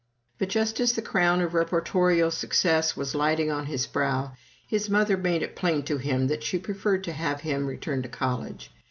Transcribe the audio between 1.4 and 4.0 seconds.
of reportorial success was lighting on his